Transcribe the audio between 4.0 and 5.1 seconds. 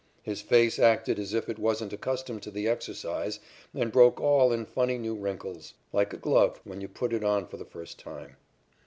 all in funny